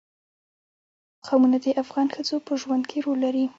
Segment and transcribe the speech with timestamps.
[1.25, 3.45] قومونه د افغان ښځو په ژوند کې رول لري.